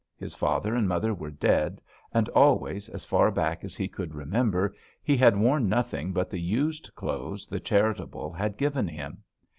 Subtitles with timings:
[0.17, 1.79] His father and mother were dead,
[2.11, 6.41] and always, as far back as he could remember, he had worn nothing but the
[6.41, 9.21] used clothes the charitable had given him.